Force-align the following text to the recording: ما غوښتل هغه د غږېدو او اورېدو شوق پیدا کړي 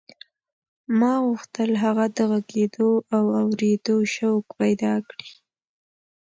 ما 0.99 1.13
غوښتل 1.25 1.71
هغه 1.83 2.05
د 2.15 2.17
غږېدو 2.31 2.91
او 3.15 3.23
اورېدو 3.41 3.97
شوق 4.15 4.45
پیدا 4.59 4.93
کړي 5.07 5.31